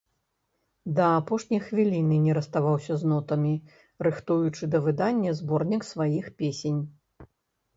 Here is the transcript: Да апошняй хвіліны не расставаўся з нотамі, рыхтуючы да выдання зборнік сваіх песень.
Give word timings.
Да 0.99 1.05
апошняй 1.17 1.59
хвіліны 1.65 2.17
не 2.25 2.33
расставаўся 2.37 2.93
з 3.01 3.11
нотамі, 3.11 3.53
рыхтуючы 4.09 4.63
да 4.77 4.83
выдання 4.87 5.31
зборнік 5.41 5.81
сваіх 5.93 6.25
песень. 6.41 6.81